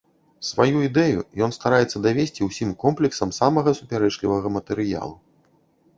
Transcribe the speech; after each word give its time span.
Сваю 0.51 0.77
ідэю 0.87 1.19
ён 1.47 1.53
стараецца 1.57 2.01
давесці 2.07 2.47
ўсім 2.49 2.73
комплексам 2.85 3.35
самага 3.41 3.69
супярэчлівага 3.81 4.47
матэрыялу. 4.59 5.15